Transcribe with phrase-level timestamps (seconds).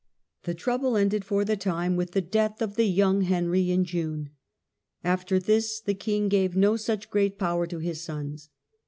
[0.45, 4.31] The trouble ended for the time with the death of the young Henry in June.
[5.03, 8.49] After this the king gave no such great power to his sons.